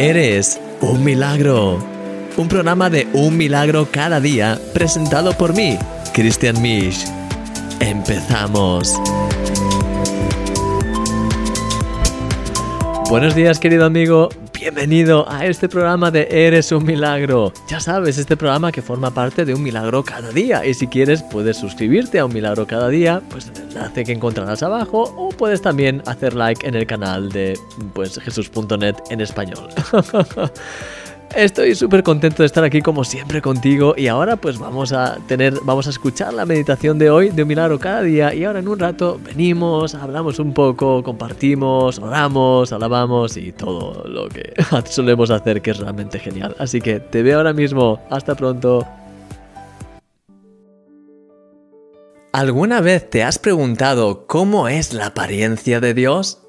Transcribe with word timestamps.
Eres 0.00 0.58
un 0.80 1.04
milagro. 1.04 1.78
Un 2.38 2.48
programa 2.48 2.88
de 2.88 3.06
un 3.12 3.36
milagro 3.36 3.86
cada 3.92 4.18
día 4.18 4.58
presentado 4.72 5.36
por 5.36 5.54
mí, 5.54 5.76
Christian 6.14 6.62
Misch. 6.62 7.04
Empezamos. 7.80 8.98
Buenos 13.10 13.34
días 13.34 13.58
querido 13.58 13.84
amigo, 13.84 14.30
bienvenido 14.60 15.24
a 15.26 15.46
este 15.46 15.70
programa 15.70 16.10
de 16.10 16.28
Eres 16.30 16.70
un 16.70 16.84
Milagro. 16.84 17.50
Ya 17.66 17.80
sabes, 17.80 18.18
este 18.18 18.36
programa 18.36 18.70
que 18.70 18.82
forma 18.82 19.10
parte 19.10 19.46
de 19.46 19.54
un 19.54 19.62
milagro 19.62 20.04
cada 20.04 20.28
día 20.32 20.66
y 20.66 20.74
si 20.74 20.86
quieres 20.86 21.22
puedes 21.22 21.56
suscribirte 21.56 22.18
a 22.18 22.26
un 22.26 22.34
milagro 22.34 22.66
cada 22.66 22.90
día, 22.90 23.22
pues 23.30 23.48
en 23.48 23.56
el 23.56 23.62
enlace 23.62 24.04
que 24.04 24.12
encontrarás 24.12 24.62
abajo 24.62 25.14
o 25.16 25.30
puedes 25.30 25.62
también 25.62 26.02
hacer 26.04 26.34
like 26.34 26.66
en 26.66 26.74
el 26.74 26.86
canal 26.86 27.30
de 27.30 27.58
pues 27.94 28.20
en 29.10 29.20
español. 29.22 29.68
Estoy 31.34 31.76
súper 31.76 32.02
contento 32.02 32.42
de 32.42 32.46
estar 32.46 32.64
aquí 32.64 32.82
como 32.82 33.04
siempre 33.04 33.40
contigo 33.40 33.94
y 33.96 34.08
ahora 34.08 34.34
pues 34.34 34.58
vamos 34.58 34.92
a 34.92 35.16
tener, 35.28 35.54
vamos 35.62 35.86
a 35.86 35.90
escuchar 35.90 36.34
la 36.34 36.44
meditación 36.44 36.98
de 36.98 37.08
hoy 37.08 37.30
de 37.30 37.42
un 37.42 37.48
milagro 37.48 37.78
cada 37.78 38.02
día 38.02 38.34
y 38.34 38.44
ahora 38.44 38.58
en 38.58 38.66
un 38.66 38.80
rato 38.80 39.20
venimos, 39.24 39.94
hablamos 39.94 40.40
un 40.40 40.52
poco, 40.52 41.04
compartimos, 41.04 42.00
oramos, 42.00 42.72
alabamos 42.72 43.36
y 43.36 43.52
todo 43.52 44.08
lo 44.08 44.28
que 44.28 44.54
solemos 44.90 45.30
hacer 45.30 45.62
que 45.62 45.70
es 45.70 45.78
realmente 45.78 46.18
genial. 46.18 46.56
Así 46.58 46.80
que 46.80 46.98
te 46.98 47.22
veo 47.22 47.36
ahora 47.38 47.52
mismo, 47.52 48.00
hasta 48.10 48.34
pronto. 48.34 48.84
¿Alguna 52.32 52.80
vez 52.80 53.08
te 53.08 53.22
has 53.22 53.38
preguntado 53.38 54.26
cómo 54.26 54.66
es 54.66 54.92
la 54.92 55.06
apariencia 55.06 55.78
de 55.78 55.94
Dios? 55.94 56.39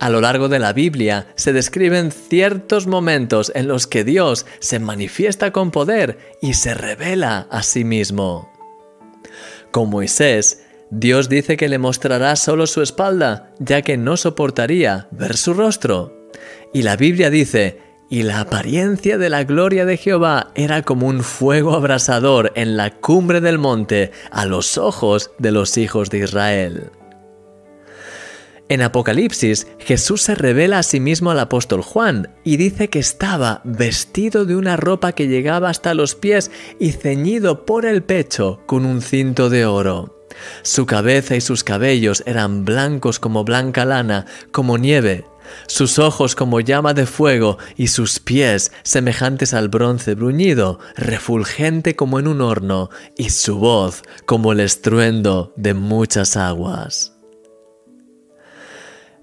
A 0.00 0.08
lo 0.08 0.22
largo 0.22 0.48
de 0.48 0.58
la 0.58 0.72
Biblia 0.72 1.26
se 1.36 1.52
describen 1.52 2.10
ciertos 2.10 2.86
momentos 2.86 3.52
en 3.54 3.68
los 3.68 3.86
que 3.86 4.02
Dios 4.02 4.46
se 4.58 4.78
manifiesta 4.78 5.52
con 5.52 5.70
poder 5.70 6.18
y 6.40 6.54
se 6.54 6.72
revela 6.72 7.46
a 7.50 7.62
sí 7.62 7.84
mismo. 7.84 8.50
Con 9.70 9.90
Moisés, 9.90 10.64
Dios 10.90 11.28
dice 11.28 11.58
que 11.58 11.68
le 11.68 11.78
mostrará 11.78 12.34
solo 12.36 12.66
su 12.66 12.80
espalda, 12.80 13.52
ya 13.58 13.82
que 13.82 13.98
no 13.98 14.16
soportaría 14.16 15.06
ver 15.10 15.36
su 15.36 15.52
rostro. 15.52 16.30
Y 16.72 16.80
la 16.80 16.96
Biblia 16.96 17.28
dice, 17.28 17.78
y 18.08 18.22
la 18.22 18.40
apariencia 18.40 19.18
de 19.18 19.28
la 19.28 19.44
gloria 19.44 19.84
de 19.84 19.98
Jehová 19.98 20.50
era 20.54 20.82
como 20.82 21.08
un 21.08 21.22
fuego 21.22 21.74
abrasador 21.74 22.52
en 22.56 22.78
la 22.78 22.90
cumbre 22.90 23.42
del 23.42 23.58
monte 23.58 24.12
a 24.30 24.46
los 24.46 24.78
ojos 24.78 25.30
de 25.38 25.52
los 25.52 25.76
hijos 25.76 26.08
de 26.08 26.18
Israel. 26.20 26.90
En 28.70 28.82
Apocalipsis, 28.82 29.66
Jesús 29.80 30.22
se 30.22 30.36
revela 30.36 30.78
a 30.78 30.84
sí 30.84 31.00
mismo 31.00 31.32
al 31.32 31.40
apóstol 31.40 31.82
Juan 31.82 32.32
y 32.44 32.56
dice 32.56 32.88
que 32.88 33.00
estaba 33.00 33.62
vestido 33.64 34.44
de 34.44 34.54
una 34.54 34.76
ropa 34.76 35.10
que 35.10 35.26
llegaba 35.26 35.68
hasta 35.68 35.92
los 35.92 36.14
pies 36.14 36.52
y 36.78 36.92
ceñido 36.92 37.66
por 37.66 37.84
el 37.84 38.04
pecho 38.04 38.60
con 38.66 38.86
un 38.86 39.02
cinto 39.02 39.50
de 39.50 39.66
oro. 39.66 40.24
Su 40.62 40.86
cabeza 40.86 41.34
y 41.34 41.40
sus 41.40 41.64
cabellos 41.64 42.22
eran 42.26 42.64
blancos 42.64 43.18
como 43.18 43.42
blanca 43.42 43.84
lana, 43.84 44.26
como 44.52 44.78
nieve, 44.78 45.24
sus 45.66 45.98
ojos 45.98 46.36
como 46.36 46.60
llama 46.60 46.94
de 46.94 47.06
fuego 47.06 47.58
y 47.76 47.88
sus 47.88 48.20
pies 48.20 48.70
semejantes 48.84 49.52
al 49.52 49.68
bronce 49.68 50.14
bruñido, 50.14 50.78
refulgente 50.94 51.96
como 51.96 52.20
en 52.20 52.28
un 52.28 52.40
horno, 52.40 52.88
y 53.16 53.30
su 53.30 53.58
voz 53.58 54.04
como 54.26 54.52
el 54.52 54.60
estruendo 54.60 55.52
de 55.56 55.74
muchas 55.74 56.36
aguas. 56.36 57.19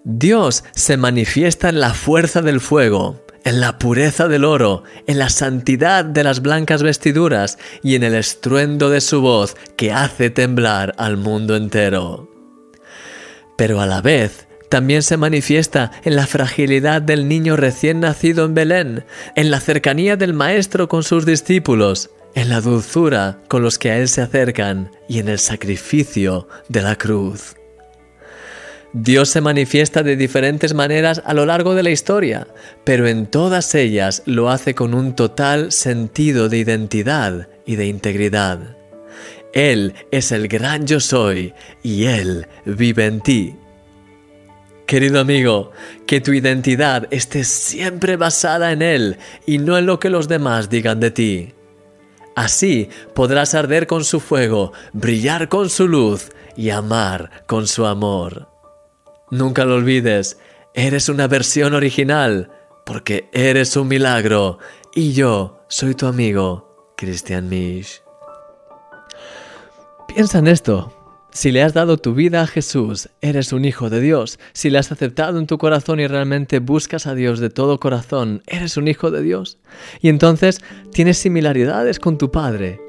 Dios 0.10 0.64
se 0.74 0.96
manifiesta 0.96 1.68
en 1.68 1.82
la 1.82 1.94
fuerza 1.94 2.42
del 2.42 2.62
fuego, 2.62 3.26
en 3.44 3.60
la 3.60 3.78
pureza 3.78 4.30
del 4.30 4.46
oro, 4.46 4.84
en 5.06 5.20
la 5.20 5.28
santidad 5.28 6.06
de 6.06 6.24
las 6.24 6.42
blancas 6.42 6.82
vestiduras 6.82 7.58
y 7.84 7.96
en 7.96 8.04
el 8.04 8.16
estruendo 8.16 8.90
de 8.90 9.02
su 9.02 9.20
voz 9.20 9.58
que 9.76 9.92
hace 9.92 10.30
temblar 10.30 10.96
al 10.98 11.18
mundo 11.18 11.58
entero. 11.58 12.32
Pero 13.58 13.82
a 13.82 13.86
la 13.86 14.00
vez, 14.00 14.48
también 14.70 15.04
se 15.04 15.18
manifiesta 15.18 15.92
en 16.06 16.16
la 16.16 16.26
fragilidad 16.26 17.02
del 17.02 17.28
niño 17.28 17.58
recién 17.58 18.00
nacido 18.00 18.46
en 18.46 18.54
Belén, 18.54 19.04
en 19.36 19.52
la 19.52 19.60
cercanía 19.60 20.16
del 20.16 20.34
Maestro 20.34 20.88
con 20.88 21.04
sus 21.04 21.26
discípulos, 21.26 22.12
en 22.34 22.48
la 22.48 22.62
dulzura 22.62 23.42
con 23.50 23.62
los 23.62 23.78
que 23.78 23.92
a 23.92 23.98
Él 23.98 24.08
se 24.08 24.22
acercan 24.22 24.90
y 25.10 25.20
en 25.20 25.28
el 25.28 25.40
sacrificio 25.40 26.48
de 26.70 26.82
la 26.82 26.96
cruz. 26.96 27.58
Dios 28.94 29.30
se 29.30 29.42
manifiesta 29.42 30.02
de 30.02 30.16
diferentes 30.16 30.74
maneras 30.74 31.22
a 31.26 31.34
lo 31.34 31.46
largo 31.46 31.76
de 31.76 31.84
la 31.84 31.90
historia, 31.90 32.48
pero 32.84 33.08
en 33.08 33.28
todas 33.28 33.76
ellas 33.76 34.24
lo 34.26 34.50
hace 34.50 34.76
con 34.76 34.94
un 34.94 35.16
total 35.16 35.72
sentido 35.72 36.50
de 36.50 36.58
identidad 36.58 37.50
y 37.66 37.76
de 37.76 37.88
integridad. 37.88 38.78
Él 39.54 39.94
es 40.12 40.32
el 40.32 40.48
gran 40.48 40.88
yo 40.88 41.00
soy 41.00 41.54
y 41.84 42.06
Él 42.06 42.48
vive 42.66 43.06
en 43.06 43.22
ti. 43.22 43.56
Querido 44.86 45.20
amigo, 45.20 45.72
que 46.06 46.22
tu 46.22 46.32
identidad 46.32 47.08
esté 47.12 47.44
siempre 47.44 48.16
basada 48.16 48.72
en 48.72 48.82
Él 48.82 49.18
y 49.46 49.58
no 49.58 49.78
en 49.78 49.86
lo 49.86 50.00
que 50.00 50.10
los 50.10 50.28
demás 50.28 50.70
digan 50.70 51.00
de 51.00 51.12
ti. 51.12 51.54
Así 52.36 52.90
podrás 53.14 53.54
arder 53.54 53.88
con 53.88 54.06
su 54.06 54.20
fuego, 54.20 54.72
brillar 54.94 55.50
con 55.50 55.70
su 55.70 55.88
luz 55.88 56.30
y 56.56 56.70
amar 56.70 57.44
con 57.48 57.68
su 57.68 57.86
amor. 57.86 58.57
Nunca 59.30 59.66
lo 59.66 59.76
olvides, 59.76 60.38
eres 60.74 61.10
una 61.10 61.28
versión 61.28 61.74
original, 61.74 62.50
porque 62.86 63.30
eres 63.34 63.76
un 63.76 63.90
milagro, 63.90 64.60
y 64.96 65.12
yo 65.12 65.60
soy 65.68 65.96
tu 65.96 66.06
amigo, 66.06 66.94
Christian 66.96 67.50
Misch. 67.50 68.02
Piensa 70.08 70.40
en 70.40 70.48
esto. 70.48 70.94
Si 71.30 71.52
le 71.52 71.62
has 71.62 71.74
dado 71.74 71.98
tu 71.98 72.14
vida 72.14 72.42
a 72.42 72.48
Jesús, 72.48 73.10
eres 73.22 73.52
un 73.52 73.66
hijo 73.66 73.90
de 73.90 74.00
Dios. 74.00 74.40
Si 74.54 74.70
le 74.70 74.80
has 74.80 74.94
aceptado 74.94 75.38
en 75.40 75.46
tu 75.46 75.58
corazón 75.58 76.00
y 76.00 76.08
realmente 76.08 76.60
buscas 76.60 77.06
a 77.06 77.14
Dios 77.14 77.40
de 77.40 77.50
todo 77.50 77.82
corazón, 77.82 78.42
eres 78.48 78.78
un 78.78 78.88
hijo 78.88 79.12
de 79.12 79.22
Dios. 79.22 79.58
Y 80.00 80.08
entonces 80.08 80.62
tienes 80.94 81.18
similaridades 81.18 82.00
con 82.00 82.18
tu 82.18 82.32
Padre. 82.32 82.80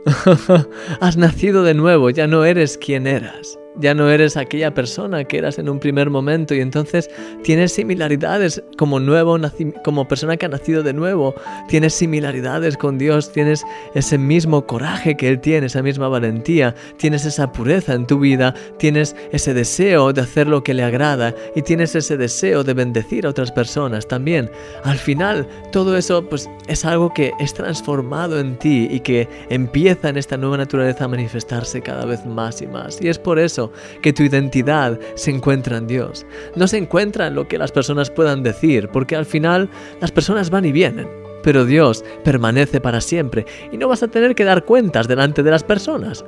has 1.00 1.16
nacido 1.16 1.64
de 1.64 1.74
nuevo, 1.74 2.10
ya 2.10 2.28
no 2.28 2.44
eres 2.44 2.78
quien 2.78 3.08
eras 3.08 3.58
ya 3.80 3.94
no 3.94 4.10
eres 4.10 4.36
aquella 4.36 4.74
persona 4.74 5.24
que 5.24 5.38
eras 5.38 5.58
en 5.58 5.68
un 5.68 5.78
primer 5.78 6.10
momento 6.10 6.54
y 6.54 6.60
entonces 6.60 7.10
tienes 7.42 7.72
similaridades 7.72 8.62
como 8.76 9.00
nuevo 9.00 9.38
como 9.84 10.08
persona 10.08 10.36
que 10.36 10.46
ha 10.46 10.48
nacido 10.48 10.82
de 10.82 10.92
nuevo, 10.92 11.34
tienes 11.68 11.94
similaridades 11.94 12.76
con 12.76 12.98
Dios, 12.98 13.32
tienes 13.32 13.64
ese 13.94 14.18
mismo 14.18 14.66
coraje 14.66 15.16
que 15.16 15.28
él 15.28 15.40
tiene, 15.40 15.66
esa 15.66 15.82
misma 15.82 16.08
valentía, 16.08 16.74
tienes 16.96 17.24
esa 17.24 17.52
pureza 17.52 17.94
en 17.94 18.06
tu 18.06 18.18
vida, 18.18 18.54
tienes 18.78 19.16
ese 19.32 19.54
deseo 19.54 20.12
de 20.12 20.20
hacer 20.20 20.48
lo 20.48 20.62
que 20.62 20.74
le 20.74 20.82
agrada 20.82 21.34
y 21.54 21.62
tienes 21.62 21.94
ese 21.94 22.16
deseo 22.16 22.64
de 22.64 22.74
bendecir 22.74 23.26
a 23.26 23.30
otras 23.30 23.52
personas 23.52 24.06
también. 24.06 24.50
Al 24.84 24.98
final, 24.98 25.46
todo 25.72 25.96
eso 25.96 26.28
pues 26.28 26.48
es 26.66 26.84
algo 26.84 27.12
que 27.12 27.32
es 27.38 27.54
transformado 27.54 28.38
en 28.38 28.56
ti 28.56 28.88
y 28.90 29.00
que 29.00 29.28
empieza 29.48 30.08
en 30.08 30.16
esta 30.16 30.36
nueva 30.36 30.56
naturaleza 30.56 31.04
a 31.04 31.08
manifestarse 31.08 31.80
cada 31.80 32.04
vez 32.04 32.24
más 32.26 32.62
y 32.62 32.66
más. 32.66 33.00
Y 33.00 33.08
es 33.08 33.18
por 33.18 33.38
eso 33.38 33.67
que 34.02 34.12
tu 34.12 34.22
identidad 34.22 34.98
se 35.14 35.30
encuentra 35.30 35.76
en 35.76 35.86
Dios. 35.86 36.26
No 36.56 36.66
se 36.68 36.78
encuentra 36.78 37.26
en 37.26 37.34
lo 37.34 37.48
que 37.48 37.58
las 37.58 37.72
personas 37.72 38.10
puedan 38.10 38.42
decir, 38.42 38.88
porque 38.88 39.16
al 39.16 39.26
final 39.26 39.70
las 40.00 40.12
personas 40.12 40.50
van 40.50 40.64
y 40.64 40.72
vienen 40.72 41.27
pero 41.48 41.64
Dios 41.64 42.04
permanece 42.24 42.78
para 42.78 43.00
siempre 43.00 43.46
y 43.72 43.78
no 43.78 43.88
vas 43.88 44.02
a 44.02 44.08
tener 44.08 44.34
que 44.34 44.44
dar 44.44 44.66
cuentas 44.66 45.08
delante 45.08 45.42
de 45.42 45.50
las 45.50 45.64
personas. 45.64 46.22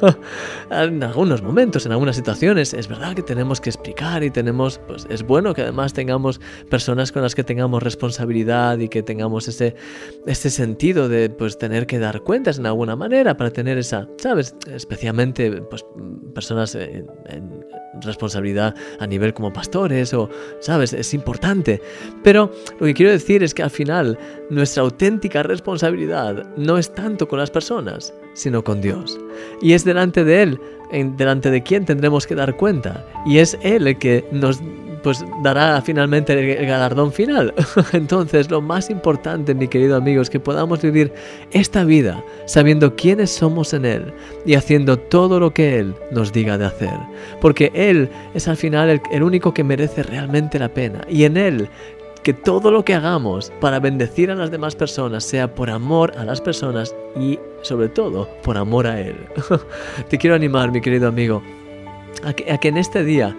en 0.70 1.02
algunos 1.02 1.40
momentos, 1.40 1.86
en 1.86 1.92
algunas 1.92 2.16
situaciones, 2.16 2.74
es 2.74 2.86
verdad 2.86 3.14
que 3.14 3.22
tenemos 3.22 3.58
que 3.58 3.70
explicar 3.70 4.22
y 4.22 4.30
tenemos, 4.30 4.78
pues 4.86 5.06
es 5.08 5.22
bueno 5.22 5.54
que 5.54 5.62
además 5.62 5.94
tengamos 5.94 6.42
personas 6.68 7.10
con 7.10 7.22
las 7.22 7.34
que 7.34 7.42
tengamos 7.42 7.82
responsabilidad 7.82 8.78
y 8.80 8.90
que 8.90 9.02
tengamos 9.02 9.48
ese, 9.48 9.76
ese 10.26 10.50
sentido 10.50 11.08
de 11.08 11.30
pues 11.30 11.56
tener 11.56 11.86
que 11.86 11.98
dar 11.98 12.20
cuentas 12.20 12.58
en 12.58 12.66
alguna 12.66 12.96
manera 12.96 13.38
para 13.38 13.50
tener 13.50 13.78
esa, 13.78 14.08
¿sabes? 14.18 14.54
Especialmente 14.66 15.50
pues 15.62 15.86
personas 16.34 16.74
en 16.74 17.06
responsabilidad 18.02 18.74
a 18.98 19.06
nivel 19.06 19.34
como 19.34 19.52
pastores 19.52 20.14
o, 20.14 20.28
¿sabes? 20.60 20.92
Es 20.92 21.14
importante. 21.14 21.80
Pero 22.22 22.50
lo 22.78 22.86
que 22.86 22.94
quiero 22.94 23.12
decir 23.12 23.42
es 23.42 23.54
que 23.54 23.62
al 23.62 23.70
final 23.70 24.18
nuestra 24.50 24.82
auténtica 24.82 25.42
responsabilidad 25.42 26.46
no 26.56 26.76
es 26.76 26.92
tanto 26.94 27.28
con 27.28 27.38
las 27.38 27.50
personas, 27.50 28.12
sino 28.34 28.62
con 28.62 28.80
Dios. 28.80 29.18
Y 29.62 29.72
es 29.72 29.84
delante 29.84 30.24
de 30.24 30.42
Él, 30.42 30.60
delante 31.16 31.50
de 31.50 31.62
quien 31.62 31.84
tendremos 31.84 32.26
que 32.26 32.34
dar 32.34 32.56
cuenta. 32.56 33.06
Y 33.24 33.38
es 33.38 33.56
Él 33.62 33.86
el 33.86 33.98
que 33.98 34.24
nos 34.32 34.60
pues 35.02 35.24
dará 35.42 35.80
finalmente 35.80 36.32
el 36.32 36.66
galardón 36.66 37.12
final. 37.12 37.54
Entonces, 37.92 38.50
lo 38.50 38.60
más 38.60 38.90
importante, 38.90 39.54
mi 39.54 39.68
querido 39.68 39.96
amigo, 39.96 40.22
es 40.22 40.30
que 40.30 40.40
podamos 40.40 40.82
vivir 40.82 41.12
esta 41.52 41.84
vida 41.84 42.22
sabiendo 42.46 42.96
quiénes 42.96 43.30
somos 43.30 43.72
en 43.72 43.84
Él 43.84 44.12
y 44.44 44.54
haciendo 44.54 44.98
todo 44.98 45.40
lo 45.40 45.52
que 45.52 45.78
Él 45.78 45.94
nos 46.10 46.32
diga 46.32 46.58
de 46.58 46.66
hacer. 46.66 46.98
Porque 47.40 47.70
Él 47.74 48.08
es 48.34 48.48
al 48.48 48.56
final 48.56 49.00
el 49.10 49.22
único 49.22 49.54
que 49.54 49.64
merece 49.64 50.02
realmente 50.02 50.58
la 50.58 50.68
pena. 50.68 51.00
Y 51.08 51.24
en 51.24 51.36
Él 51.36 51.68
que 52.22 52.34
todo 52.34 52.70
lo 52.70 52.84
que 52.84 52.94
hagamos 52.94 53.52
para 53.60 53.80
bendecir 53.80 54.30
a 54.30 54.34
las 54.34 54.50
demás 54.50 54.74
personas 54.74 55.24
sea 55.24 55.54
por 55.54 55.70
amor 55.70 56.12
a 56.16 56.24
las 56.24 56.40
personas 56.40 56.94
y 57.18 57.38
sobre 57.62 57.88
todo 57.88 58.28
por 58.42 58.56
amor 58.56 58.86
a 58.86 59.00
Él. 59.00 59.16
Te 60.08 60.18
quiero 60.18 60.36
animar, 60.36 60.70
mi 60.70 60.80
querido 60.80 61.08
amigo, 61.08 61.42
a 62.24 62.32
que, 62.32 62.68
en 62.68 62.76
este 62.76 63.04
día 63.04 63.36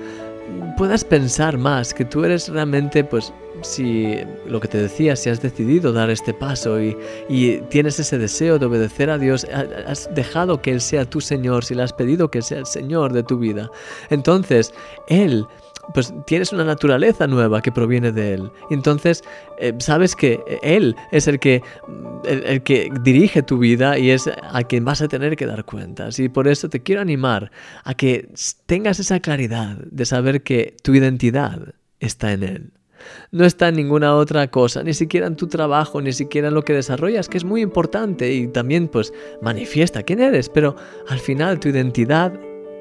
puedas 0.78 1.04
pensar 1.04 1.58
más, 1.58 1.94
que 1.94 2.04
tú 2.04 2.26
eres 2.26 2.50
realmente, 2.50 3.04
pues, 3.04 3.32
si 3.62 4.16
lo 4.48 4.60
que 4.60 4.68
te 4.68 4.80
decía, 4.80 5.16
si 5.16 5.30
has 5.30 5.42
decidido 5.42 5.94
dar 5.94 6.10
este 6.10 6.34
paso 6.34 6.82
y, 6.82 6.98
y, 7.30 7.58
tienes 7.70 8.00
ese 8.00 8.18
deseo 8.18 8.58
de 8.58 8.66
obedecer 8.66 9.10
a 9.12 9.20
Dios, 9.20 9.46
has 9.86 10.10
dejado 10.16 10.62
que 10.62 10.72
Él 10.72 10.82
sea 10.82 11.06
tu 11.06 11.22
Señor, 11.22 11.64
si 11.64 11.76
le 11.76 11.84
has 11.84 11.94
pedido 11.94 12.32
que 12.32 12.42
sea 12.42 12.58
el 12.58 12.66
Señor 12.66 13.14
de 13.14 13.22
tu 13.22 13.38
vida, 13.38 13.70
entonces 14.10 14.74
Él 15.08 15.46
pues 15.94 16.14
tienes 16.26 16.52
una 16.54 16.64
naturaleza 16.64 17.28
nueva 17.28 17.62
que 17.62 17.72
proviene 17.72 18.12
de 18.12 18.34
Él. 18.34 18.52
Entonces, 18.70 19.24
eh, 19.60 19.74
sabes 19.80 20.16
que 20.16 20.40
Él 20.62 20.96
es 21.12 21.28
el 21.28 21.40
que, 21.40 21.62
el, 22.26 22.64
que 22.64 22.90
dirige 23.02 23.44
tu 23.44 23.58
vida 23.58 23.98
y 23.98 24.12
es 24.12 24.30
a 24.42 24.64
quien 24.64 24.86
vas 24.86 25.02
a 25.02 25.08
tener 25.08 25.36
que 25.36 25.46
dar 25.46 25.66
cuentas. 25.66 26.20
Y 26.20 26.30
por 26.30 26.48
eso 26.48 26.70
te 26.70 26.82
quiero 26.82 27.02
animar 27.02 27.52
a 27.84 27.94
que 27.94 28.30
tengas 28.66 29.00
esa 29.00 29.20
claridad 29.20 29.78
de 29.78 30.06
saber 30.06 30.44
que 30.44 30.76
tu 30.84 30.94
identidad 30.94 31.74
está 32.00 32.34
en 32.34 32.44
Él. 32.44 32.72
No 33.32 33.46
está 33.46 33.70
en 33.70 33.76
ninguna 33.76 34.16
otra 34.16 34.50
cosa, 34.50 34.84
ni 34.84 34.94
siquiera 34.94 35.28
en 35.28 35.36
tu 35.36 35.48
trabajo, 35.48 36.02
ni 36.02 36.14
siquiera 36.14 36.50
en 36.50 36.54
lo 36.54 36.64
que 36.64 36.74
desarrollas, 36.74 37.30
que 37.30 37.38
es 37.38 37.44
muy 37.44 37.62
importante 37.62 38.32
y 38.32 38.48
también 38.48 38.88
pues 38.88 39.14
manifiesta 39.42 40.04
quién 40.04 40.22
eres, 40.22 40.50
pero 40.50 40.76
al 41.08 41.20
final 41.20 41.60
tu 41.60 41.70
identidad 41.70 42.40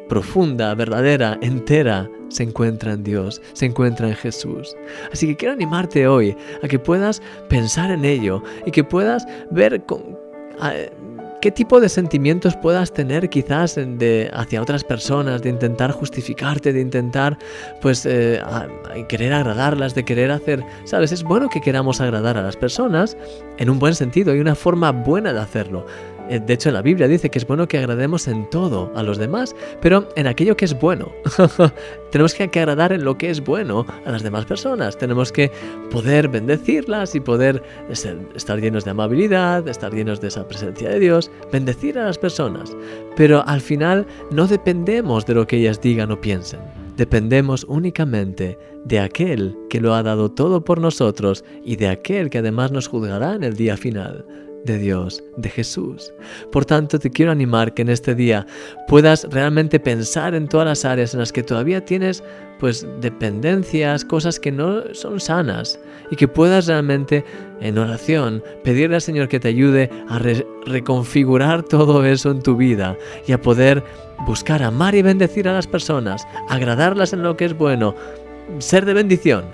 profunda, 0.08 0.74
verdadera, 0.74 1.38
entera, 1.40 2.10
se 2.30 2.44
encuentra 2.44 2.92
en 2.92 3.02
Dios, 3.02 3.42
se 3.52 3.66
encuentra 3.66 4.08
en 4.08 4.14
Jesús. 4.14 4.74
Así 5.12 5.26
que 5.26 5.36
quiero 5.36 5.52
animarte 5.52 6.06
hoy 6.06 6.36
a 6.62 6.68
que 6.68 6.78
puedas 6.78 7.20
pensar 7.48 7.90
en 7.90 8.04
ello 8.04 8.42
y 8.64 8.70
que 8.70 8.84
puedas 8.84 9.26
ver 9.50 9.82
con, 9.84 10.16
qué 11.40 11.50
tipo 11.50 11.80
de 11.80 11.88
sentimientos 11.88 12.54
puedas 12.56 12.92
tener 12.92 13.28
quizás 13.30 13.76
de, 13.76 14.30
hacia 14.32 14.60
otras 14.60 14.84
personas, 14.84 15.42
de 15.42 15.48
intentar 15.48 15.90
justificarte, 15.90 16.72
de 16.72 16.80
intentar 16.80 17.38
pues 17.80 18.04
eh, 18.06 18.40
querer 19.08 19.32
agradarlas, 19.32 19.94
de 19.94 20.04
querer 20.04 20.30
hacer, 20.30 20.62
sabes, 20.84 21.12
es 21.12 21.22
bueno 21.22 21.48
que 21.48 21.60
queramos 21.60 22.00
agradar 22.00 22.36
a 22.36 22.42
las 22.42 22.56
personas 22.56 23.16
en 23.58 23.70
un 23.70 23.78
buen 23.78 23.94
sentido, 23.94 24.32
hay 24.32 24.40
una 24.40 24.54
forma 24.54 24.92
buena 24.92 25.32
de 25.32 25.40
hacerlo. 25.40 25.86
Eh, 26.30 26.38
de 26.38 26.54
hecho, 26.54 26.70
la 26.70 26.80
Biblia 26.80 27.08
dice 27.08 27.28
que 27.28 27.38
es 27.40 27.46
bueno 27.46 27.66
que 27.66 27.76
agrademos 27.76 28.28
en 28.28 28.48
todo 28.50 28.92
a 28.94 29.02
los 29.02 29.18
demás, 29.18 29.56
pero 29.82 30.08
en 30.14 30.28
aquello 30.28 30.56
que 30.56 30.64
es 30.64 30.78
bueno. 30.78 31.10
Tenemos 32.12 32.34
que, 32.34 32.44
agradar 32.44 32.92
en 32.92 33.04
lo 33.04 33.18
que 33.18 33.30
es 33.30 33.40
bueno 33.40 33.84
a 34.06 34.12
las 34.12 34.22
demás 34.22 34.44
personas. 34.44 34.96
Tenemos 34.96 35.32
que 35.32 35.50
poder 35.90 36.28
bendecirlas 36.28 37.16
y 37.16 37.20
poder 37.20 37.60
estar 37.88 38.60
llenos 38.60 38.84
de 38.84 38.92
amabilidad, 38.92 39.66
estar 39.66 39.92
llenos 39.92 40.20
de 40.20 40.28
esa 40.28 40.46
presencia 40.46 40.90
de 40.90 41.00
Dios, 41.00 41.32
bendecir 41.50 41.98
a 41.98 42.04
las 42.04 42.16
personas. 42.16 42.76
Pero 43.16 43.42
al 43.48 43.60
final 43.60 44.06
no 44.30 44.46
dependemos 44.46 45.26
de 45.26 45.34
lo 45.34 45.48
que 45.48 45.56
ellas 45.56 45.80
digan 45.80 46.12
o 46.12 46.20
piensen. 46.20 46.60
Dependemos 46.96 47.64
únicamente 47.64 48.56
de 48.84 49.00
aquel 49.00 49.56
que 49.68 49.80
lo 49.80 49.94
ha 49.94 50.04
dado 50.04 50.30
todo 50.30 50.62
por 50.62 50.80
nosotros 50.80 51.44
y 51.64 51.74
de 51.74 51.88
aquel 51.88 52.30
que 52.30 52.38
además 52.38 52.70
nos 52.70 52.86
juzgará 52.86 53.34
en 53.34 53.42
el 53.42 53.56
día 53.56 53.76
final 53.76 54.24
de 54.64 54.78
Dios, 54.78 55.22
de 55.36 55.48
Jesús. 55.48 56.12
Por 56.52 56.64
tanto, 56.64 56.98
te 56.98 57.10
quiero 57.10 57.32
animar 57.32 57.74
que 57.74 57.82
en 57.82 57.88
este 57.88 58.14
día 58.14 58.46
puedas 58.88 59.26
realmente 59.30 59.80
pensar 59.80 60.34
en 60.34 60.48
todas 60.48 60.66
las 60.66 60.84
áreas 60.84 61.14
en 61.14 61.20
las 61.20 61.32
que 61.32 61.42
todavía 61.42 61.84
tienes 61.84 62.22
pues 62.58 62.86
dependencias, 63.00 64.04
cosas 64.04 64.38
que 64.38 64.52
no 64.52 64.94
son 64.94 65.18
sanas 65.18 65.80
y 66.10 66.16
que 66.16 66.28
puedas 66.28 66.66
realmente 66.66 67.24
en 67.60 67.78
oración 67.78 68.42
pedirle 68.62 68.96
al 68.96 69.02
Señor 69.02 69.28
que 69.28 69.40
te 69.40 69.48
ayude 69.48 69.90
a 70.08 70.18
reconfigurar 70.66 71.62
todo 71.62 72.04
eso 72.04 72.30
en 72.30 72.42
tu 72.42 72.56
vida 72.56 72.98
y 73.26 73.32
a 73.32 73.40
poder 73.40 73.82
buscar 74.26 74.62
amar 74.62 74.94
y 74.94 75.02
bendecir 75.02 75.48
a 75.48 75.54
las 75.54 75.66
personas, 75.66 76.26
agradarlas 76.48 77.14
en 77.14 77.22
lo 77.22 77.36
que 77.36 77.46
es 77.46 77.56
bueno, 77.56 77.94
ser 78.58 78.84
de 78.84 78.92
bendición, 78.92 79.44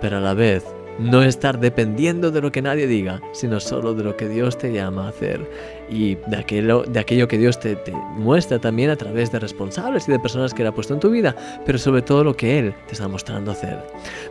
pero 0.00 0.16
a 0.16 0.20
la 0.20 0.32
vez 0.32 0.64
no 0.98 1.22
estar 1.22 1.58
dependiendo 1.58 2.30
de 2.30 2.40
lo 2.40 2.52
que 2.52 2.62
nadie 2.62 2.86
diga, 2.86 3.20
sino 3.32 3.60
solo 3.60 3.94
de 3.94 4.04
lo 4.04 4.16
que 4.16 4.28
Dios 4.28 4.58
te 4.58 4.72
llama 4.72 5.06
a 5.06 5.08
hacer 5.08 5.48
y 5.90 6.14
de 6.14 6.36
aquello, 6.36 6.82
de 6.82 7.00
aquello 7.00 7.28
que 7.28 7.38
Dios 7.38 7.58
te, 7.60 7.76
muestra 8.16 8.58
también 8.58 8.90
a 8.90 8.96
través 8.96 9.30
de 9.32 9.38
responsables 9.38 10.08
y 10.08 10.12
de 10.12 10.18
personas 10.18 10.54
que 10.54 10.62
Él 10.62 10.68
ha 10.68 10.72
puesto 10.72 10.94
en 10.94 11.00
tu 11.00 11.10
vida, 11.10 11.34
pero 11.66 11.78
sobre 11.78 12.02
todo 12.02 12.24
lo 12.24 12.36
que 12.36 12.58
Él 12.58 12.74
te 12.86 12.92
está 12.92 13.08
mostrando 13.08 13.50
hacer. 13.50 13.78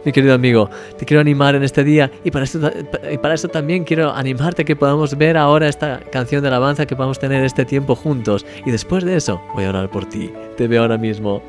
Mi 0.06 0.12
querido 0.12 0.34
amigo, 0.34 0.70
te 0.98 1.06
quiero 1.06 1.22
animar 1.22 1.56
en 1.56 1.64
este 1.64 1.84
día 1.84 2.12
y 2.24 2.32
para, 2.32 2.46
esto, 2.46 3.50
también 3.50 3.84
quiero 3.84 4.12
animarte 4.12 4.66
que 4.66 4.76
podamos 4.76 5.18
ver 5.18 5.38
ahora 5.38 5.68
esta 5.68 6.00
canción 6.12 6.42
de 6.42 6.48
alabanza, 6.48 6.86
que 6.86 6.96
podamos 6.96 7.20
tener 7.20 7.44
este 7.44 7.66
tiempo 7.66 7.96
juntos 7.96 8.46
y 8.66 8.72
después 8.72 9.04
de 9.04 9.16
eso 9.16 9.42
voy 9.54 9.66
a 9.66 9.70
orar 9.70 9.90
por 9.90 10.06
ti. 10.06 10.32
Te 10.58 10.68
veo 10.68 10.82
ahora 10.82 10.98
mismo. 10.98 11.42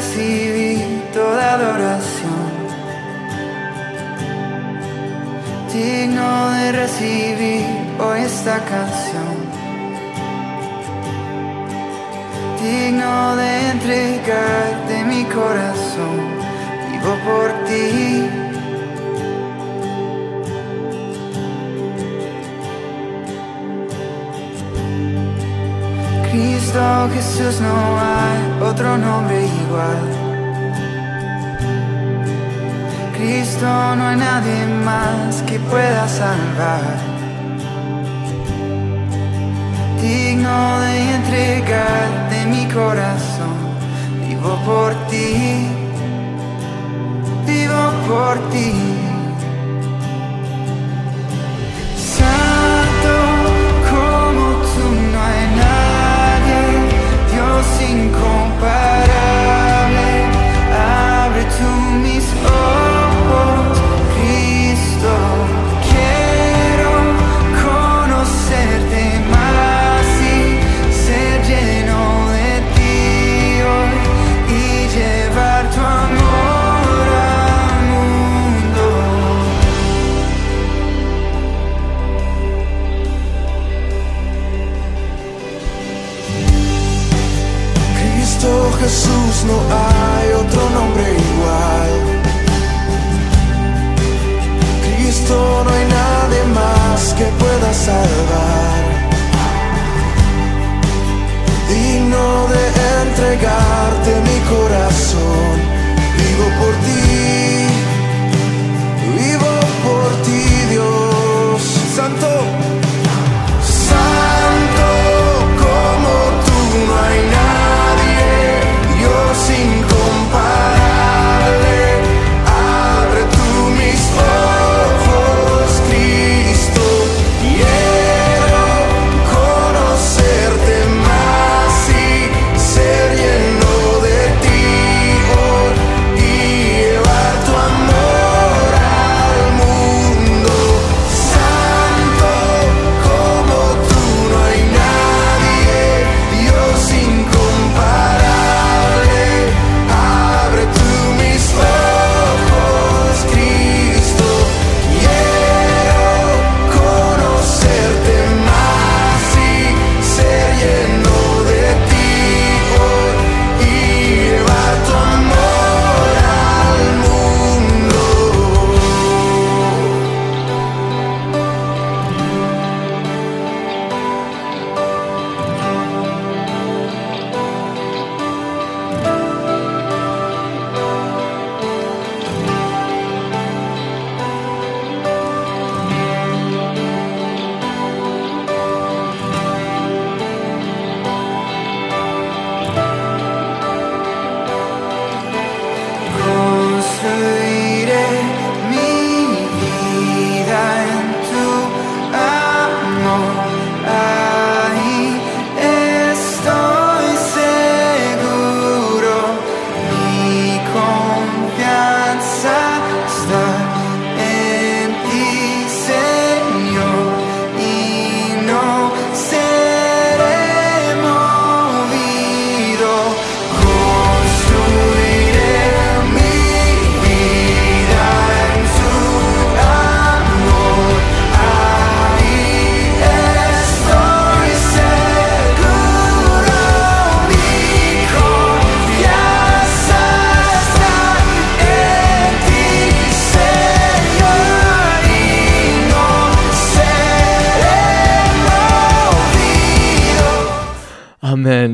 Recibir 0.00 0.80
toda 1.12 1.54
adoración, 1.56 2.50
digno 5.74 6.50
de 6.52 6.72
recibir 6.72 7.66
hoy 7.98 8.20
esta 8.20 8.56
canción, 8.72 9.36
digno 12.62 13.36
de 13.36 13.70
entregarte 13.72 14.79
Jesús 27.08 27.60
no 27.60 27.98
hay 27.98 28.68
otro 28.70 28.98
nombre 28.98 29.46
igual. 29.46 30.02
Cristo 33.16 33.66
no 33.96 34.06
hay 34.08 34.16
nadie 34.16 34.66
más 34.84 35.42
que 35.42 35.58
pueda 35.60 36.06
salvar. 36.06 36.82
Digno 40.02 40.80
de 40.80 41.14
entregarte 41.14 42.46
mi 42.46 42.66
corazón, 42.66 43.56
vivo 44.26 44.58
por 44.66 44.92
ti, 45.08 45.68
vivo 47.46 47.92
por 48.08 48.38
ti. 48.50 48.89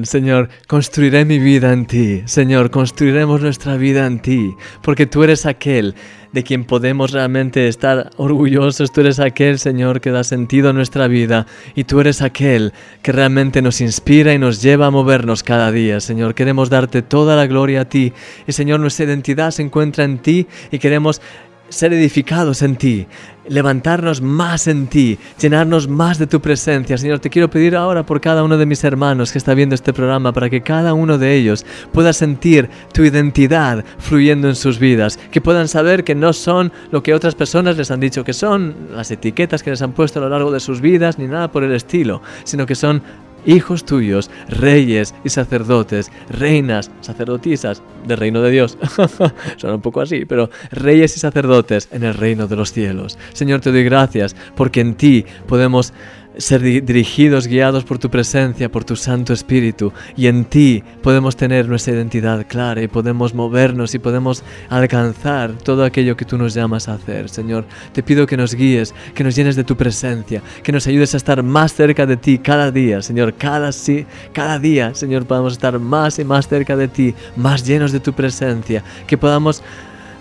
Señor, 0.04 0.48
construiré 0.66 1.24
mi 1.24 1.38
vida 1.38 1.72
en 1.72 1.86
ti. 1.86 2.22
Señor, 2.26 2.70
construiremos 2.70 3.40
nuestra 3.40 3.76
vida 3.76 4.06
en 4.06 4.20
ti, 4.20 4.54
porque 4.82 5.06
tú 5.06 5.22
eres 5.22 5.46
aquel 5.46 5.94
de 6.36 6.44
quien 6.44 6.64
podemos 6.64 7.12
realmente 7.12 7.66
estar 7.66 8.10
orgullosos. 8.18 8.92
Tú 8.92 9.00
eres 9.00 9.20
aquel, 9.20 9.58
Señor, 9.58 10.02
que 10.02 10.10
da 10.10 10.22
sentido 10.22 10.68
a 10.68 10.72
nuestra 10.74 11.08
vida 11.08 11.46
y 11.74 11.84
tú 11.84 11.98
eres 11.98 12.20
aquel 12.20 12.74
que 13.02 13.10
realmente 13.10 13.62
nos 13.62 13.80
inspira 13.80 14.34
y 14.34 14.38
nos 14.38 14.60
lleva 14.60 14.86
a 14.86 14.90
movernos 14.90 15.42
cada 15.42 15.72
día. 15.72 15.98
Señor, 16.00 16.34
queremos 16.34 16.68
darte 16.68 17.00
toda 17.00 17.36
la 17.36 17.46
gloria 17.46 17.80
a 17.80 17.88
ti 17.88 18.12
y, 18.46 18.52
Señor, 18.52 18.80
nuestra 18.80 19.06
identidad 19.06 19.50
se 19.50 19.62
encuentra 19.62 20.04
en 20.04 20.18
ti 20.18 20.46
y 20.70 20.78
queremos 20.78 21.22
ser 21.68 21.92
edificados 21.92 22.62
en 22.62 22.76
ti, 22.76 23.06
levantarnos 23.48 24.20
más 24.20 24.66
en 24.66 24.86
ti, 24.86 25.18
llenarnos 25.40 25.88
más 25.88 26.18
de 26.18 26.26
tu 26.26 26.40
presencia. 26.40 26.98
Señor, 26.98 27.18
te 27.18 27.30
quiero 27.30 27.50
pedir 27.50 27.76
ahora 27.76 28.04
por 28.04 28.20
cada 28.20 28.44
uno 28.44 28.56
de 28.56 28.66
mis 28.66 28.84
hermanos 28.84 29.32
que 29.32 29.38
está 29.38 29.54
viendo 29.54 29.74
este 29.74 29.92
programa 29.92 30.32
para 30.32 30.50
que 30.50 30.62
cada 30.62 30.94
uno 30.94 31.18
de 31.18 31.34
ellos 31.34 31.64
pueda 31.92 32.12
sentir 32.12 32.68
tu 32.92 33.02
identidad 33.02 33.84
fluyendo 33.98 34.48
en 34.48 34.56
sus 34.56 34.78
vidas, 34.78 35.18
que 35.30 35.40
puedan 35.40 35.68
saber 35.68 36.04
que 36.04 36.14
no 36.14 36.32
son 36.32 36.72
lo 36.90 37.02
que 37.02 37.14
otras 37.14 37.34
personas 37.34 37.76
les 37.76 37.90
han 37.90 38.00
dicho 38.00 38.24
que 38.24 38.32
son, 38.32 38.74
las 38.92 39.10
etiquetas 39.10 39.62
que 39.62 39.70
les 39.70 39.82
han 39.82 39.92
puesto 39.92 40.18
a 40.18 40.22
lo 40.22 40.28
largo 40.28 40.50
de 40.50 40.60
sus 40.60 40.80
vidas, 40.80 41.18
ni 41.18 41.26
nada 41.26 41.50
por 41.50 41.64
el 41.64 41.72
estilo, 41.72 42.22
sino 42.44 42.66
que 42.66 42.74
son 42.74 43.02
hijos 43.46 43.84
tuyos, 43.84 44.30
reyes 44.48 45.14
y 45.24 45.30
sacerdotes, 45.30 46.10
reinas, 46.28 46.90
sacerdotisas 47.00 47.82
del 48.06 48.18
reino 48.18 48.42
de 48.42 48.50
Dios. 48.50 48.76
Suena 49.56 49.76
un 49.76 49.82
poco 49.82 50.00
así, 50.00 50.24
pero 50.24 50.50
reyes 50.70 51.16
y 51.16 51.20
sacerdotes 51.20 51.88
en 51.92 52.04
el 52.04 52.14
reino 52.14 52.46
de 52.46 52.56
los 52.56 52.72
cielos. 52.72 53.18
Señor, 53.32 53.60
te 53.60 53.72
doy 53.72 53.84
gracias 53.84 54.36
porque 54.54 54.80
en 54.80 54.94
ti 54.94 55.24
podemos 55.46 55.92
ser 56.38 56.60
dirigidos, 56.60 57.46
guiados 57.46 57.84
por 57.84 57.98
tu 57.98 58.10
presencia, 58.10 58.70
por 58.70 58.84
tu 58.84 58.96
Santo 58.96 59.32
Espíritu. 59.32 59.92
Y 60.16 60.26
en 60.26 60.44
ti 60.44 60.82
podemos 61.02 61.36
tener 61.36 61.68
nuestra 61.68 61.94
identidad 61.94 62.46
clara 62.46 62.82
y 62.82 62.88
podemos 62.88 63.34
movernos 63.34 63.94
y 63.94 63.98
podemos 63.98 64.42
alcanzar 64.68 65.52
todo 65.52 65.84
aquello 65.84 66.16
que 66.16 66.24
tú 66.24 66.38
nos 66.38 66.54
llamas 66.54 66.88
a 66.88 66.94
hacer. 66.94 67.28
Señor, 67.28 67.64
te 67.92 68.02
pido 68.02 68.26
que 68.26 68.36
nos 68.36 68.54
guíes, 68.54 68.94
que 69.14 69.24
nos 69.24 69.34
llenes 69.34 69.56
de 69.56 69.64
tu 69.64 69.76
presencia, 69.76 70.42
que 70.62 70.72
nos 70.72 70.86
ayudes 70.86 71.14
a 71.14 71.16
estar 71.16 71.42
más 71.42 71.74
cerca 71.74 72.06
de 72.06 72.16
ti 72.16 72.38
cada 72.38 72.70
día, 72.70 73.02
Señor. 73.02 73.34
Cada, 73.34 73.72
sí, 73.72 74.06
cada 74.32 74.58
día, 74.58 74.94
Señor, 74.94 75.26
podamos 75.26 75.54
estar 75.54 75.78
más 75.78 76.18
y 76.18 76.24
más 76.24 76.48
cerca 76.48 76.76
de 76.76 76.88
ti, 76.88 77.14
más 77.36 77.66
llenos 77.66 77.92
de 77.92 78.00
tu 78.00 78.12
presencia, 78.12 78.82
que 79.06 79.18
podamos 79.18 79.62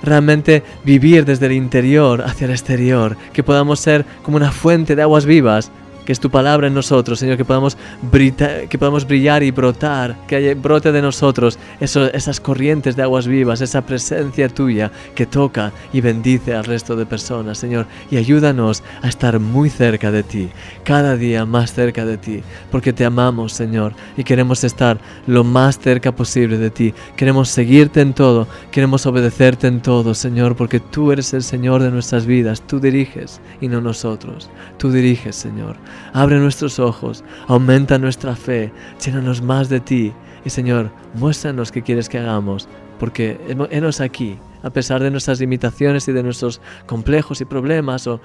realmente 0.03 0.63
vivir 0.83 1.25
desde 1.25 1.47
el 1.47 1.53
interior 1.53 2.21
hacia 2.21 2.45
el 2.45 2.51
exterior, 2.51 3.17
que 3.33 3.43
podamos 3.43 3.79
ser 3.79 4.05
como 4.23 4.37
una 4.37 4.51
fuente 4.51 4.95
de 4.95 5.01
aguas 5.01 5.25
vivas 5.25 5.71
que 6.05 6.11
es 6.11 6.19
tu 6.19 6.29
palabra 6.29 6.67
en 6.67 6.73
nosotros, 6.73 7.19
Señor, 7.19 7.37
que 7.37 7.45
podamos, 7.45 7.77
que 8.11 8.77
podamos 8.77 9.05
brillar 9.07 9.43
y 9.43 9.51
brotar, 9.51 10.15
que 10.27 10.53
brote 10.53 10.91
de 10.91 11.01
nosotros 11.01 11.59
esas 11.79 12.39
corrientes 12.39 12.95
de 12.95 13.03
aguas 13.03 13.27
vivas, 13.27 13.61
esa 13.61 13.81
presencia 13.81 14.47
tuya 14.49 14.91
que 15.15 15.25
toca 15.25 15.71
y 15.91 16.01
bendice 16.01 16.53
al 16.53 16.65
resto 16.65 16.95
de 16.95 17.05
personas, 17.05 17.57
Señor, 17.57 17.87
y 18.11 18.17
ayúdanos 18.17 18.83
a 19.01 19.07
estar 19.07 19.39
muy 19.39 19.69
cerca 19.69 20.11
de 20.11 20.23
ti, 20.23 20.49
cada 20.83 21.17
día 21.17 21.45
más 21.45 21.73
cerca 21.73 22.05
de 22.05 22.17
ti, 22.17 22.43
porque 22.71 22.93
te 22.93 23.05
amamos, 23.05 23.53
Señor, 23.53 23.93
y 24.15 24.23
queremos 24.23 24.63
estar 24.63 24.99
lo 25.27 25.43
más 25.43 25.79
cerca 25.79 26.11
posible 26.11 26.57
de 26.57 26.69
ti, 26.69 26.93
queremos 27.15 27.49
seguirte 27.49 28.01
en 28.01 28.13
todo, 28.13 28.47
queremos 28.71 29.05
obedecerte 29.05 29.67
en 29.67 29.81
todo, 29.81 30.13
Señor, 30.13 30.55
porque 30.55 30.79
tú 30.79 31.11
eres 31.11 31.33
el 31.33 31.43
Señor 31.43 31.81
de 31.81 31.91
nuestras 31.91 32.25
vidas, 32.25 32.61
tú 32.61 32.79
diriges 32.79 33.41
y 33.61 33.67
no 33.67 33.81
nosotros, 33.81 34.49
tú 34.77 34.91
diriges, 34.91 35.35
Señor. 35.35 35.77
Abre 36.13 36.39
nuestros 36.39 36.79
ojos, 36.79 37.23
aumenta 37.47 37.97
nuestra 37.97 38.35
fe, 38.35 38.71
llénanos 39.03 39.41
más 39.41 39.69
de 39.69 39.79
ti. 39.79 40.13
Y 40.45 40.49
Señor, 40.49 40.91
muéstranos 41.15 41.71
qué 41.71 41.81
quieres 41.81 42.07
que 42.07 42.19
hagamos, 42.19 42.67
porque 42.99 43.39
enos 43.71 43.99
aquí, 44.01 44.37
a 44.63 44.69
pesar 44.69 45.01
de 45.01 45.11
nuestras 45.11 45.39
limitaciones 45.39 46.07
y 46.07 46.11
de 46.11 46.23
nuestros 46.23 46.61
complejos 46.85 47.41
y 47.41 47.45
problemas, 47.45 48.07
o 48.07 48.21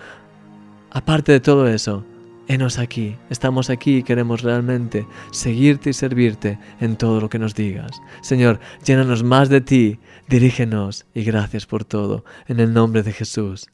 aparte 0.91 1.33
de 1.33 1.41
todo 1.41 1.67
eso, 1.67 2.05
enos 2.47 2.79
aquí, 2.79 3.17
estamos 3.31 3.71
aquí 3.71 3.99
y 3.99 4.03
queremos 4.03 4.43
realmente 4.43 5.07
seguirte 5.31 5.91
y 5.91 5.93
servirte 5.93 6.59
en 6.81 6.97
todo 6.97 7.21
lo 7.21 7.29
que 7.29 7.39
nos 7.39 7.55
digas. 7.55 8.03
Señor, 8.23 8.59
llénanos 8.85 9.23
más 9.23 9.49
de 9.49 9.61
ti, 9.61 10.01
dirígenos 10.29 11.07
y 11.15 11.23
gracias 11.23 11.67
por 11.67 11.85
todo, 11.85 12.25
en 12.49 12.59
el 12.61 12.73
nombre 12.73 13.03
de 13.03 13.13
Jesús. 13.13 13.69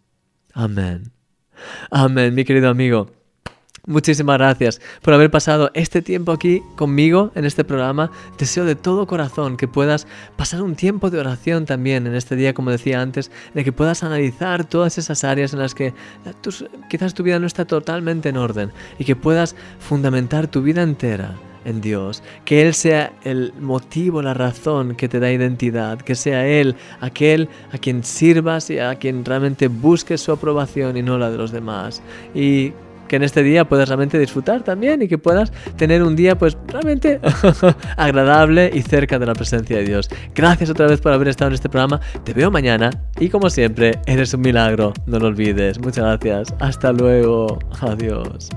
Amén. 0.53 1.12
Amén, 1.91 2.35
mi 2.35 2.45
querido 2.45 2.69
amigo. 2.69 3.11
Muchísimas 3.88 4.38
gracias 4.38 4.81
por 5.00 5.14
haber 5.14 5.31
pasado 5.31 5.71
este 5.73 6.02
tiempo 6.02 6.33
aquí 6.33 6.61
conmigo 6.75 7.31
en 7.37 7.45
este 7.45 7.62
programa. 7.62 8.11
Deseo 8.37 8.64
de 8.64 8.75
todo 8.75 9.07
corazón 9.07 9.57
que 9.57 9.69
puedas 9.69 10.09
pasar 10.35 10.62
un 10.62 10.75
tiempo 10.75 11.09
de 11.09 11.21
oración 11.21 11.66
también 11.66 12.05
en 12.09 12.16
este 12.16 12.35
día, 12.35 12.52
como 12.52 12.73
decía 12.73 13.00
antes, 13.00 13.31
de 13.55 13.62
que 13.62 13.71
puedas 13.71 14.02
analizar 14.02 14.64
todas 14.64 14.99
esas 14.99 15.23
áreas 15.23 15.52
en 15.52 15.61
las 15.61 15.76
que 15.76 15.95
quizás 16.90 17.14
tu 17.14 17.23
vida 17.23 17.38
no 17.38 17.47
está 17.47 17.64
totalmente 17.64 18.31
en 18.31 18.38
orden 18.38 18.73
y 18.99 19.05
que 19.05 19.14
puedas 19.14 19.55
fundamentar 19.78 20.49
tu 20.49 20.62
vida 20.62 20.83
entera 20.83 21.37
en 21.64 21.81
Dios, 21.81 22.25
que 22.45 22.62
Él 22.62 22.75
sea 22.75 23.12
el 23.23 23.52
motivo, 23.61 24.21
la 24.21 24.35
razón 24.35 24.97
que 24.97 25.09
te 25.09 25.21
da 25.21 25.31
identidad, 25.31 26.00
que 26.00 26.16
sea 26.16 26.45
Él 26.45 26.75
aquel 27.00 27.49
a 27.71 27.78
quien 27.78 28.02
sirvas 28.02 28.69
y 28.69 28.81
a 28.81 28.97
quien 28.97 29.25
realmente 29.25 29.69
busques 29.69 30.21
su 30.21 30.33
aprobación 30.33 30.97
y 30.97 31.02
no 31.02 31.19
la 31.19 31.31
de 31.31 31.38
los 31.38 31.52
demás. 31.52 32.02
Y 32.35 32.73
que 33.08 33.16
en 33.16 33.22
este 33.22 33.42
día 33.42 33.64
puedas 33.64 33.88
realmente 33.88 34.18
disfrutar 34.18 34.62
también 34.62 35.02
y 35.02 35.08
que 35.08 35.18
puedas 35.18 35.52
tener 35.76 36.02
un 36.02 36.16
día 36.16 36.36
pues 36.36 36.56
realmente 36.68 37.20
agradable 37.96 38.70
y 38.72 38.82
cerca 38.82 39.18
de 39.18 39.26
la 39.26 39.34
presencia 39.34 39.76
de 39.76 39.84
Dios. 39.84 40.08
Gracias 40.34 40.70
otra 40.70 40.86
vez 40.86 41.00
por 41.00 41.12
haber 41.12 41.28
estado 41.28 41.48
en 41.48 41.54
este 41.54 41.68
programa. 41.68 42.00
Te 42.25 42.32
veo 42.32 42.50
mañana 42.50 42.90
y 43.18 43.28
como 43.28 43.50
siempre, 43.50 43.98
eres 44.06 44.34
un 44.34 44.40
milagro. 44.42 44.92
No 45.06 45.18
lo 45.18 45.28
olvides. 45.28 45.78
Muchas 45.80 46.04
gracias. 46.04 46.54
Hasta 46.60 46.92
luego. 46.92 47.58
Adiós. 47.80 48.50